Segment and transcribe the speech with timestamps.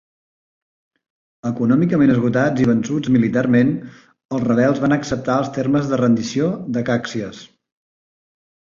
[1.49, 3.71] Econòmicament esgotats i vençuts militarment,
[4.39, 7.49] els rebels van acceptar els termes de rendició de Caxias.